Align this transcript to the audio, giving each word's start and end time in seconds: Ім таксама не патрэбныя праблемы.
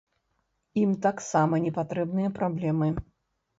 Ім 0.83 0.95
таксама 1.05 1.61
не 1.67 1.75
патрэбныя 1.77 2.35
праблемы. 2.43 2.93